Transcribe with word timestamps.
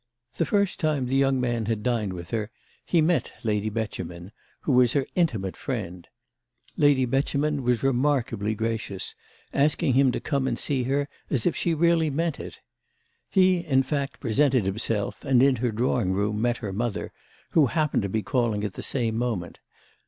The 0.37 0.47
first 0.47 0.79
time 0.79 1.05
the 1.05 1.15
young 1.15 1.39
man 1.39 1.67
had 1.67 1.83
dined 1.83 2.13
with 2.13 2.31
her 2.31 2.49
he 2.83 3.01
met 3.01 3.33
Lady 3.43 3.69
Beauchemin, 3.69 4.31
who 4.61 4.71
was 4.71 4.93
her 4.93 5.05
intimate 5.13 5.55
friend. 5.55 6.07
Lady 6.75 7.05
Beauchemin 7.05 7.61
was 7.61 7.83
remarkably 7.83 8.55
gracious, 8.55 9.13
asking 9.53 9.93
him 9.93 10.11
to 10.11 10.19
come 10.19 10.47
and 10.47 10.57
see 10.57 10.85
her 10.85 11.07
as 11.29 11.45
if 11.45 11.55
she 11.55 11.75
really 11.75 12.09
meant 12.09 12.39
it. 12.39 12.61
He 13.29 13.59
in 13.59 13.83
fact 13.83 14.19
presented 14.19 14.65
himself 14.65 15.23
and 15.23 15.43
in 15.43 15.57
her 15.57 15.71
drawing 15.71 16.13
room 16.13 16.41
met 16.41 16.57
her 16.65 16.73
mother, 16.73 17.13
who 17.51 17.67
happened 17.67 18.01
to 18.01 18.09
be 18.09 18.23
calling 18.23 18.63
at 18.63 18.73
the 18.73 18.81
same 18.81 19.15
moment. 19.15 19.59